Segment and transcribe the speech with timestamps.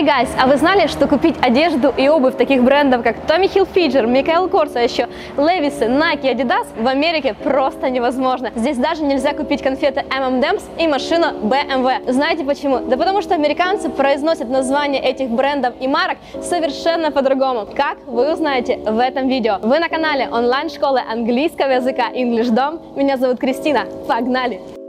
[0.00, 4.06] Hey guys, а вы знали, что купить одежду и обувь таких брендов, как Tommy Hilfiger,
[4.06, 8.50] Michael Kors, а еще Levi's, Nike, Adidas в Америке просто невозможно.
[8.56, 12.10] Здесь даже нельзя купить конфеты M&M's и машину BMW.
[12.10, 12.78] Знаете почему?
[12.78, 17.66] Да потому что американцы произносят названия этих брендов и марок совершенно по-другому.
[17.66, 19.58] Как вы узнаете в этом видео.
[19.60, 22.96] Вы на канале онлайн-школы английского языка English Dom.
[22.96, 23.84] Меня зовут Кристина.
[24.08, 24.79] Погнали!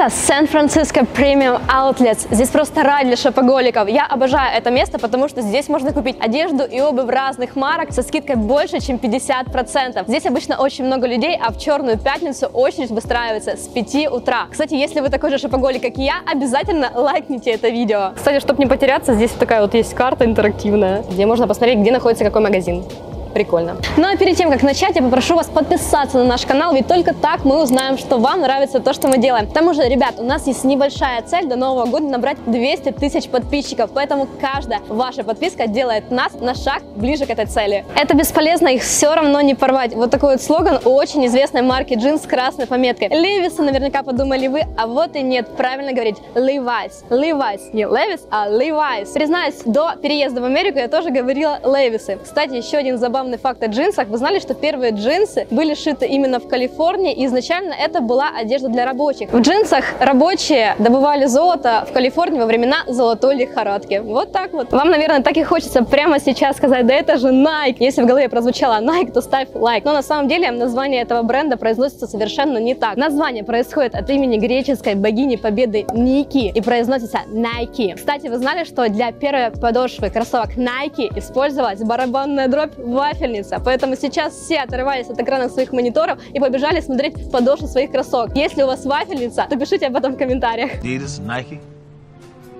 [0.00, 2.26] Это Сан-Франциско Премиум Outlets.
[2.30, 3.86] Здесь просто рай для шопоголиков.
[3.86, 8.02] Я обожаю это место, потому что здесь можно купить одежду и обувь разных марок со
[8.02, 10.04] скидкой больше, чем 50%.
[10.06, 14.46] Здесь обычно очень много людей, а в черную пятницу очередь выстраивается с 5 утра.
[14.50, 18.12] Кстати, если вы такой же шопоголик, как и я, обязательно лайкните это видео.
[18.16, 22.24] Кстати, чтобы не потеряться, здесь такая вот есть карта интерактивная, где можно посмотреть, где находится
[22.24, 22.84] какой магазин
[23.32, 23.76] прикольно.
[23.96, 27.14] Ну а перед тем, как начать, я попрошу вас подписаться на наш канал, ведь только
[27.14, 29.46] так мы узнаем, что вам нравится то, что мы делаем.
[29.46, 33.28] К тому же, ребят, у нас есть небольшая цель до Нового года набрать 200 тысяч
[33.28, 37.84] подписчиков, поэтому каждая ваша подписка делает нас на шаг ближе к этой цели.
[37.96, 39.94] Это бесполезно, их все равно не порвать.
[39.94, 43.08] Вот такой вот слоган у очень известной марки джинс с красной пометкой.
[43.08, 47.04] Левисы наверняка подумали вы, а вот и нет, правильно говорить Levi's.
[47.10, 49.12] Levi's, не Levi's, а Levi's.
[49.12, 52.18] Признаюсь, до переезда в Америку я тоже говорила Левисы.
[52.22, 54.08] Кстати, еще один забавный забавный факт о джинсах.
[54.08, 58.68] Вы знали, что первые джинсы были шиты именно в Калифорнии, и изначально это была одежда
[58.68, 59.30] для рабочих.
[59.30, 64.00] В джинсах рабочие добывали золото в Калифорнии во времена золотой лихорадки.
[64.02, 64.72] Вот так вот.
[64.72, 67.76] Вам, наверное, так и хочется прямо сейчас сказать, да это же Nike.
[67.80, 69.84] Если в голове прозвучало Nike, то ставь лайк.
[69.84, 72.96] Но на самом деле название этого бренда произносится совершенно не так.
[72.96, 77.96] Название происходит от имени греческой богини победы Ники и произносится Nike.
[77.96, 83.60] Кстати, вы знали, что для первой подошвы кроссовок Nike использовалась барабанная дробь в вафельница.
[83.64, 88.36] Поэтому сейчас все отрывались от экранов своих мониторов и побежали смотреть подошву своих кроссовок.
[88.36, 90.82] Если у вас вафельница, то пишите об этом в комментариях.
[90.82, 91.60] Adidas, Nike.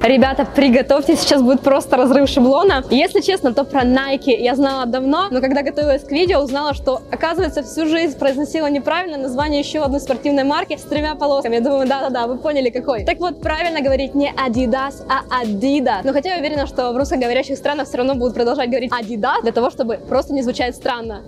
[0.03, 2.83] Ребята, приготовьтесь, сейчас будет просто разрыв шаблона.
[2.89, 7.03] Если честно, то про Nike я знала давно, но когда готовилась к видео, узнала, что,
[7.13, 11.57] оказывается, всю жизнь произносила неправильно название еще одной спортивной марки с тремя полосками.
[11.57, 13.05] Я думаю, да-да-да, вы поняли какой.
[13.05, 16.01] Так вот, правильно говорить не Adidas, а Adidas.
[16.03, 19.53] Но хотя я уверена, что в русскоговорящих странах все равно будут продолжать говорить Adidas, для
[19.53, 21.25] того, чтобы просто не звучать странно.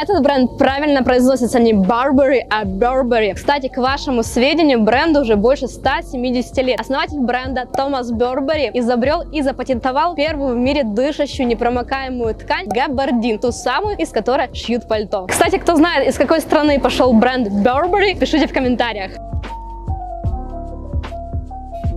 [0.00, 3.34] Этот бренд правильно произносится не Burberry, а Burberry.
[3.34, 6.78] Кстати, к вашему сведению, бренду уже больше 170 лет.
[6.78, 13.50] Основатель бренда Томас Burberry изобрел и запатентовал первую в мире дышащую непромокаемую ткань габардин, ту
[13.50, 15.26] самую, из которой шьют пальто.
[15.26, 19.10] Кстати, кто знает, из какой страны пошел бренд Burberry, пишите в комментариях.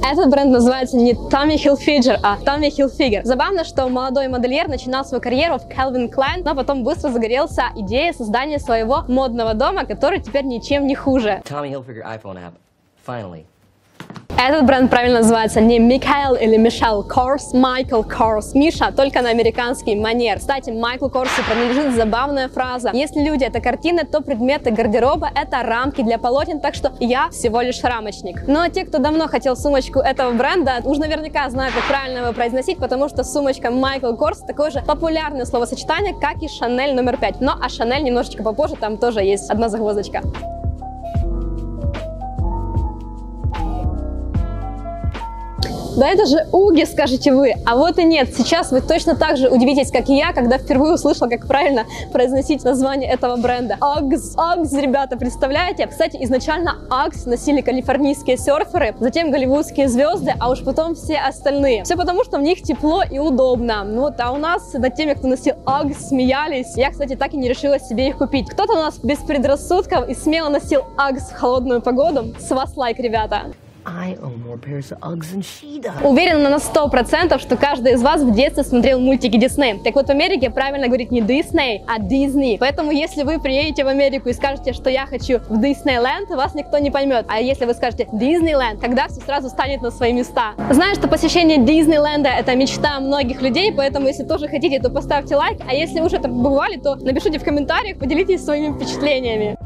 [0.04, 3.24] Этот бренд называется не Tommy Hilfiger, а Tommy Hilfiger.
[3.24, 8.12] Забавно, что молодой модельер начинал свою карьеру в Calvin Klein, но потом быстро загорелся идеей
[8.12, 11.42] создания своего модного дома, который теперь ничем не хуже.
[11.46, 12.54] Tommy Hilfiger iPhone app.
[13.08, 13.46] Finally.
[14.44, 18.56] Этот бренд правильно называется не Михаил или Мишел Корс, Майкл Корс.
[18.56, 20.40] Миша только на американский манер.
[20.40, 22.90] Кстати, Майклу Корсу принадлежит забавная фраза.
[22.92, 27.62] Если люди это картины, то предметы гардероба это рамки для полотен, так что я всего
[27.62, 28.48] лишь рамочник.
[28.48, 32.34] Ну а те, кто давно хотел сумочку этого бренда, уж наверняка знают, как правильно его
[32.34, 37.42] произносить, потому что сумочка Майкл Корс такое же популярное словосочетание, как и Шанель номер 5.
[37.42, 40.24] Но а Шанель немножечко попозже, там тоже есть одна загвоздочка.
[45.98, 47.54] Да это же уги, скажете вы.
[47.66, 48.34] А вот и нет.
[48.34, 52.64] Сейчас вы точно так же удивитесь, как и я, когда впервые услышала, как правильно произносить
[52.64, 53.78] название этого бренда.
[53.82, 54.36] Uggs.
[54.38, 55.88] Uggs, ребята, представляете?
[55.88, 61.84] Кстати, изначально Uggs носили калифорнийские серферы, затем голливудские звезды, а уж потом все остальные.
[61.84, 63.84] Все потому, что в них тепло и удобно.
[63.84, 66.78] Ну вот, а у нас над теми, кто носил Uggs, смеялись.
[66.78, 68.50] Я, кстати, так и не решила себе их купить.
[68.50, 72.34] Кто-то у нас без предрассудков и смело носил Uggs в холодную погоду.
[72.40, 73.52] С вас лайк, ребята.
[76.04, 79.80] Уверена на сто процентов, что каждый из вас в детстве смотрел мультики Дисней.
[79.84, 82.58] Так вот, в Америке правильно говорить не Disney, а Disney.
[82.60, 86.78] Поэтому, если вы приедете в Америку и скажете, что я хочу в Диснейленд, вас никто
[86.78, 87.26] не поймет.
[87.28, 90.54] А если вы скажете Диснейленд, тогда все сразу станет на свои места.
[90.70, 95.60] Знаю, что посещение Диснейленда– это мечта многих людей, поэтому, если тоже хотите, то поставьте лайк.
[95.68, 99.58] А если уже там бывали, то напишите в комментариях, поделитесь своими впечатлениями.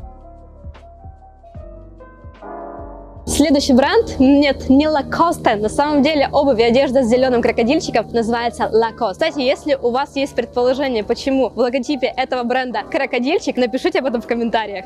[3.36, 8.72] Следующий бренд, нет, не Lacoste, на самом деле обувь и одежда с зеленым крокодильчиком называется
[8.72, 9.12] Lacoste.
[9.12, 14.22] Кстати, если у вас есть предположение, почему в логотипе этого бренда крокодильчик, напишите об этом
[14.22, 14.86] в комментариях.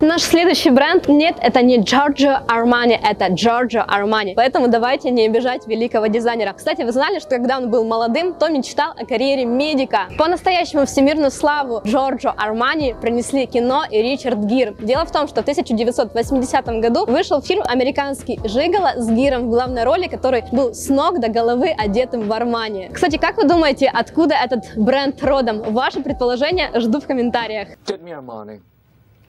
[0.00, 4.32] Наш следующий бренд, нет, это не Giorgio Armani, это Giorgio Armani.
[4.34, 6.54] Поэтому давайте не обижать великого дизайнера.
[6.54, 10.08] Кстати, вы знали, что когда он был молодым, то мечтал о карьере медика.
[10.18, 14.74] По-настоящему всемирную славу Джорджо Армани принесли кино и Ричард Гир.
[14.80, 15.44] Дело в том, что в
[15.74, 21.20] 1980 году вышел фильм «Американский Жигало» с Гиром в главной роли, который был с ног
[21.20, 22.90] до головы одетым в Армани.
[22.92, 25.62] Кстати, как вы думаете, откуда этот бренд родом?
[25.72, 27.68] Ваши предположения жду в комментариях.
[27.86, 28.60] Get me Armani.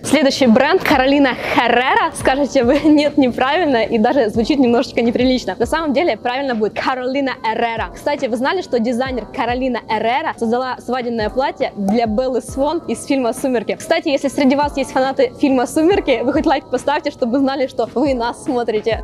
[0.02, 2.14] Следующий бренд Каролина Херрера.
[2.16, 5.58] Скажете вы, нет, неправильно и даже звучит немножечко неприлично.
[5.60, 7.90] На самом деле правильно будет Каролина Эррера.
[7.94, 13.34] Кстати, вы знали, что дизайнер Каролина Эррера создала свадебное платье для Беллы Свон из фильма
[13.34, 13.76] «Сумерки».
[13.76, 17.90] Кстати, если среди вас есть фанаты фильма «Сумерки», вы хоть лайк поставьте, чтобы знали, что
[17.94, 19.04] вы нас смотрите.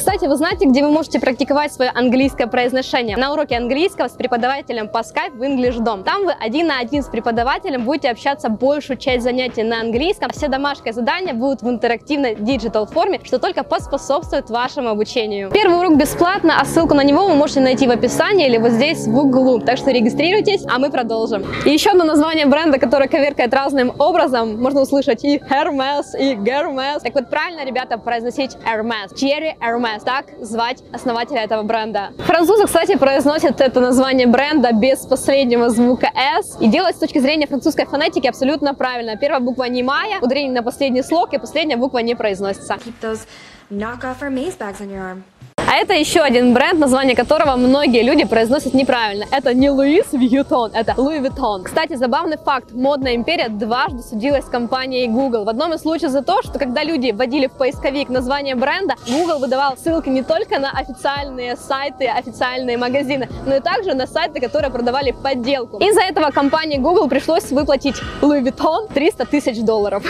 [0.00, 3.18] Кстати, вы знаете, где вы можете практиковать свое английское произношение?
[3.18, 6.04] На уроке английского с преподавателем по Skype в English Dom.
[6.04, 10.30] Там вы один на один с преподавателем будете общаться большую часть занятий на английском.
[10.30, 15.50] Все домашние задания будут в интерактивной digital форме, что только поспособствует вашему обучению.
[15.50, 19.06] Первый урок бесплатно, а ссылку на него вы можете найти в описании или вот здесь
[19.06, 19.60] в углу.
[19.60, 21.44] Так что регистрируйтесь, а мы продолжим.
[21.66, 24.62] И еще одно название бренда, которое коверкает разным образом.
[24.62, 27.00] Можно услышать и Hermes, и Hermes.
[27.00, 29.12] Так вот, правильно, ребята, произносить Hermes.
[29.14, 29.89] Thierry Hermes.
[29.90, 32.10] Hermes, так звать основателя этого бренда.
[32.18, 37.46] Французы, кстати, произносят это название бренда без последнего звука S и делают с точки зрения
[37.46, 39.16] французской фонетики абсолютно правильно.
[39.16, 42.74] Первая буква немая, ударение на последний слог, и последняя буква не произносится.
[42.74, 43.26] Keep those
[43.70, 45.22] knockoff Hermes bags on your arm.
[45.70, 49.26] А это еще один бренд, название которого многие люди произносят неправильно.
[49.30, 51.62] Это не Луис Вьютон, это Луи Vuitton.
[51.62, 52.72] Кстати, забавный факт.
[52.72, 55.44] Модная империя дважды судилась с компанией Google.
[55.44, 59.38] В одном из случаев за то, что когда люди вводили в поисковик название бренда, Google
[59.38, 64.72] выдавал ссылки не только на официальные сайты, официальные магазины, но и также на сайты, которые
[64.72, 65.78] продавали подделку.
[65.78, 70.02] Из-за этого компании Google пришлось выплатить Louis Vuitton 300 тысяч долларов.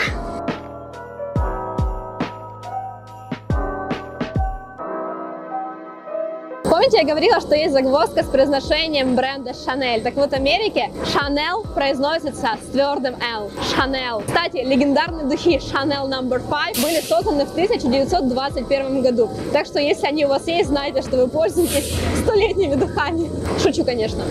[6.81, 10.01] Помните, я говорила, что есть загвоздка с произношением бренда Chanel.
[10.01, 13.51] Так вот, в Америке Chanel произносится с твердым L.
[13.71, 14.25] Chanel.
[14.25, 16.27] Кстати, легендарные духи Chanel No.
[16.27, 19.29] 5 были созданы в 1921 году.
[19.53, 21.93] Так что, если они у вас есть, знайте, что вы пользуетесь
[22.23, 23.29] столетними духами.
[23.61, 24.23] Шучу, конечно.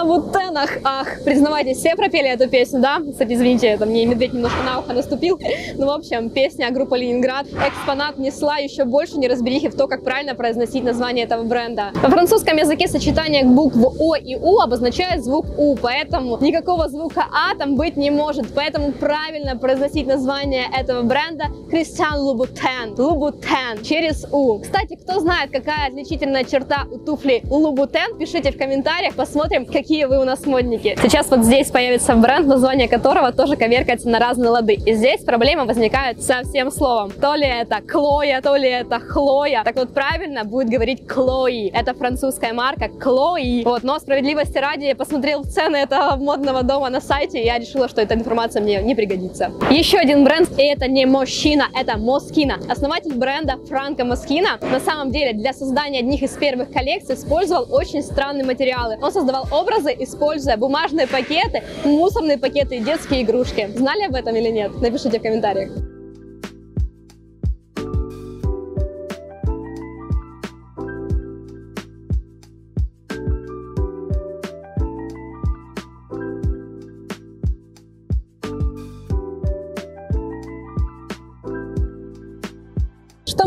[0.00, 0.70] На лавутенах.
[0.82, 3.00] Ах, признавайтесь, все пропели эту песню, да?
[3.00, 5.38] Кстати, извините, это мне медведь немножко на ухо наступил.
[5.76, 7.46] Ну, в общем, песня группы Ленинград.
[7.46, 11.90] Экспонат несла еще больше неразберихи в то, как правильно произносить название этого бренда.
[11.94, 17.54] Во французском языке сочетание букв О и У обозначает звук У, поэтому никакого звука А
[17.56, 18.52] там быть не может.
[18.54, 22.94] Поэтому правильно произносить название этого бренда Кристиан Лубутен.
[22.98, 24.58] Лубутен через У.
[24.58, 30.20] Кстати, кто знает, какая отличительная черта у туфли Лубутен, пишите в комментариях, посмотрим, какие вы
[30.20, 30.96] у нас модники.
[31.02, 34.74] Сейчас вот здесь появится бренд, название которого тоже коверкается на разные лады.
[34.74, 37.10] И здесь проблема возникает со всем словом.
[37.10, 39.62] То ли это Клоя, то ли это Хлоя.
[39.64, 41.70] Так вот правильно будет говорить Клои.
[41.70, 43.64] Это французская марка Клои.
[43.64, 47.88] Вот, но справедливости ради я посмотрел цены этого модного дома на сайте, и я решила,
[47.88, 49.50] что эта информация мне не пригодится.
[49.70, 52.58] Еще один бренд, и это не Мощина, это Москина.
[52.68, 58.02] Основатель бренда Франко Москина на самом деле для создания одних из первых коллекций использовал очень
[58.02, 58.98] странные материалы.
[59.02, 59.48] Он создавал
[59.80, 63.68] образы, используя бумажные пакеты, мусорные пакеты и детские игрушки.
[63.76, 64.80] Знали об этом или нет?
[64.80, 65.89] Напишите в комментариях.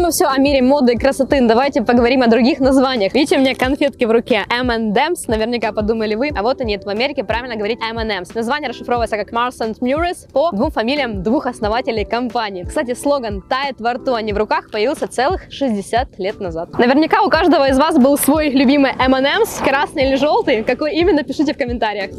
[0.03, 1.39] Мы все о мире моды и красоты?
[1.47, 3.13] Давайте поговорим о других названиях.
[3.13, 4.43] Видите, у меня конфетки в руке.
[4.49, 6.29] M&M's, наверняка подумали вы.
[6.35, 8.31] А вот они, это в Америке правильно говорить M&M's.
[8.35, 12.63] Название расшифровывается как Mars and Murris по двум фамилиям двух основателей компании.
[12.63, 16.77] Кстати, слоган «Тает во рту, а не в руках» появился целых 60 лет назад.
[16.77, 20.63] Наверняка у каждого из вас был свой любимый M&M's, красный или желтый.
[20.63, 22.11] Какой именно, пишите в комментариях.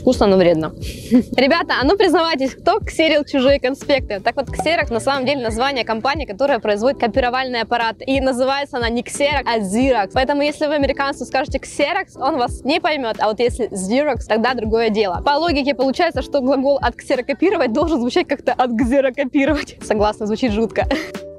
[0.00, 0.72] Вкусно, но вредно.
[1.36, 4.20] Ребята, а ну признавайтесь, кто ксерил чужие конспекты?
[4.20, 7.96] Так вот, Xerox на самом деле название компании, которая производит копировальный аппарат.
[8.06, 10.10] И называется она не Xerox, а Xerox.
[10.14, 13.16] Поэтому, если вы американцу скажете Xerox, он вас не поймет.
[13.18, 15.22] А вот если Xerox, тогда другое дело.
[15.24, 19.76] По логике получается, что глагол от ксерокопировать должен звучать как-то от ксерокопировать.
[19.82, 20.86] Согласна, звучит жутко.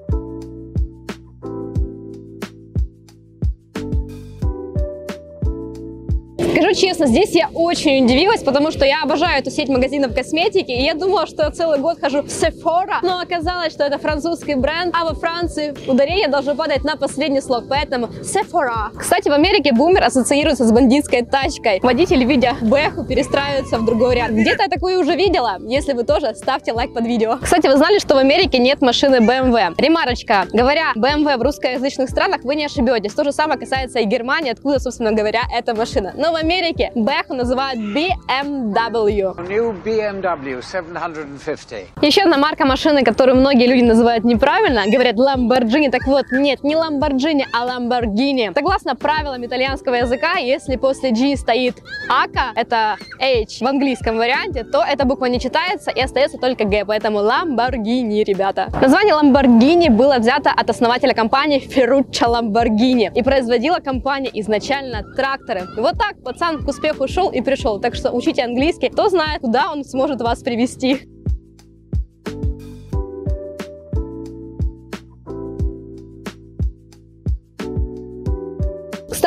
[6.71, 10.83] Скажу честно, здесь я очень удивилась, потому что я обожаю эту сеть магазинов косметики, и
[10.83, 14.95] я думала, что я целый год хожу в Sephora, но оказалось, что это французский бренд,
[14.97, 18.97] а во Франции ударение должно падать на последний слог, поэтому Sephora.
[18.97, 21.81] Кстати, в Америке бумер ассоциируется с бандитской тачкой.
[21.83, 24.31] Водитель, видя Бэху, перестраивается в другой ряд.
[24.31, 25.57] Где-то я такую уже видела.
[25.59, 27.37] Если вы тоже, ставьте лайк под видео.
[27.41, 29.73] Кстати, вы знали, что в Америке нет машины BMW?
[29.77, 30.45] Ремарочка.
[30.53, 33.13] Говоря BMW в русскоязычных странах, вы не ошибетесь.
[33.13, 36.13] То же самое касается и Германии, откуда, собственно говоря, эта машина.
[36.15, 39.33] Но в Америке Бэху называют BMW.
[39.49, 42.03] New BMW 750.
[42.03, 45.89] Еще одна марка машины, которую многие люди называют неправильно, говорят Lamborghini.
[45.89, 48.53] Так вот, нет, не Lamborghini, а Lamborghini.
[48.53, 54.83] Согласно правилам итальянского языка, если после G стоит АКа, это H в английском варианте, то
[54.83, 58.67] эта буква не читается и остается только Г, поэтому Lamborghini, ребята.
[58.79, 65.61] Название Lamborghini было взято от основателя компании Ferruccio Lamborghini и производила компания изначально тракторы.
[65.75, 69.41] И вот так пацан к успеху шел и пришел, так что учите английский, кто знает,
[69.41, 71.10] куда он сможет вас привести.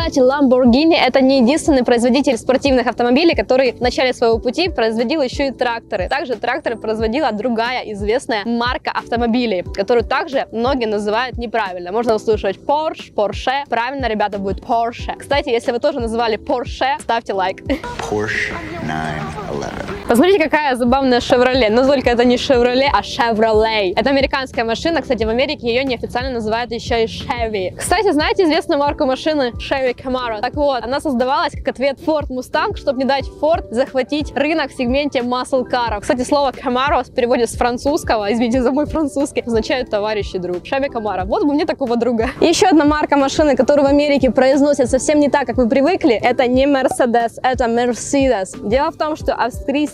[0.05, 5.49] Кстати, Lamborghini это не единственный производитель спортивных автомобилей, который в начале своего пути производил еще
[5.49, 6.11] и тракторы.
[6.11, 11.91] Также тракторы производила другая известная марка автомобилей, которую также многие называют неправильно.
[11.91, 13.63] Можно услышать Porsche, Porsche.
[13.71, 15.17] Правильно, ребята, будет Porsche.
[15.19, 17.63] Кстати, если вы тоже называли Porsche, ставьте лайк.
[18.11, 19.94] Porsche 911.
[20.07, 21.71] Посмотрите, какая забавная Chevrolet.
[21.71, 23.95] Но только это не Chevrolet, а Chevrolet.
[23.97, 25.01] Это американская машина.
[25.01, 27.75] Кстати, в Америке ее неофициально называют еще и Chevy.
[27.75, 30.43] Кстати, знаете известную марку машины Chevy Camaro?
[30.43, 34.77] Так вот, она создавалась как ответ Ford Mustang, чтобы не дать Ford захватить рынок в
[34.77, 36.03] сегменте muscle каров.
[36.03, 40.59] Кстати, слово Camaro в переводе с французского, извините за мой французский, означает товарищ и друг.
[40.59, 41.25] Chevy Camaro.
[41.25, 42.29] Вот бы мне такого друга.
[42.43, 46.47] Еще одна марка машины, которую в Америке произносят совсем не так, как вы привыкли, это
[46.47, 48.69] не Mercedes, это Mercedes.
[48.69, 49.35] Дело в том, что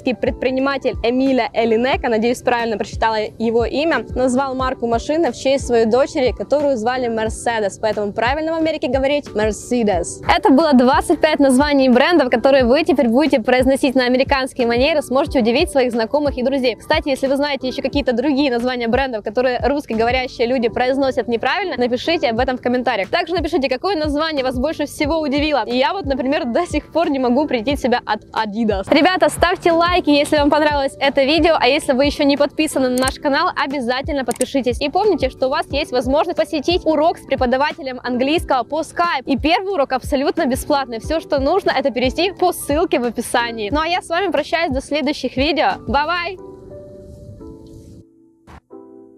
[0.00, 5.86] австрийский предприниматель Эмиля Элинека, надеюсь, правильно прочитала его имя, назвал марку машины в честь своей
[5.86, 10.24] дочери, которую звали Mercedes, поэтому правильно в Америке говорить Mercedes.
[10.28, 15.70] Это было 25 названий брендов, которые вы теперь будете произносить на американские манеры, сможете удивить
[15.70, 16.76] своих знакомых и друзей.
[16.76, 22.30] Кстати, если вы знаете еще какие-то другие названия брендов, которые русскоговорящие люди произносят неправильно, напишите
[22.30, 23.10] об этом в комментариях.
[23.10, 25.64] Также напишите, какое название вас больше всего удивило.
[25.66, 28.84] И я вот, например, до сих пор не могу прийти себя от Adidas.
[28.90, 32.90] Ребята, ставьте лайк лайки, если вам понравилось это видео, а если вы еще не подписаны
[32.90, 34.80] на наш канал, обязательно подпишитесь.
[34.80, 39.24] И помните, что у вас есть возможность посетить урок с преподавателем английского по Skype.
[39.26, 41.00] И первый урок абсолютно бесплатный.
[41.00, 43.70] Все, что нужно, это перейти по ссылке в описании.
[43.70, 45.72] Ну а я с вами прощаюсь до следующих видео.
[45.88, 46.49] Bye-bye!